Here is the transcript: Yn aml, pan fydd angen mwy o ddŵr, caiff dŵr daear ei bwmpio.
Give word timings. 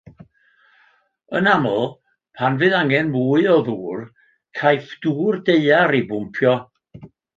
Yn 1.39 1.49
aml, 1.51 1.83
pan 2.39 2.57
fydd 2.63 2.75
angen 2.77 3.11
mwy 3.17 3.45
o 3.57 3.57
ddŵr, 3.69 4.03
caiff 4.61 4.97
dŵr 5.07 5.39
daear 5.51 5.95
ei 5.99 6.03
bwmpio. 6.13 6.57